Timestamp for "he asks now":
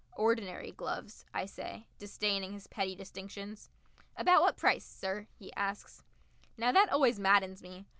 5.35-6.71